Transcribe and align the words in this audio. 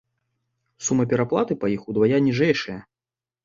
Сума 0.85 1.05
пераплаты 1.11 1.59
па 1.67 1.71
іх 1.77 1.87
удвая 1.95 2.25
ніжэйшая. 2.31 2.83